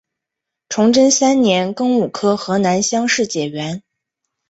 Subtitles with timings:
[0.67, 3.83] 崇祯三年庚午科河南乡试解元。